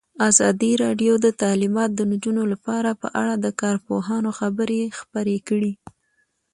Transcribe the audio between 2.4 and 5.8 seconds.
لپاره په اړه د کارپوهانو خبرې خپرې کړي.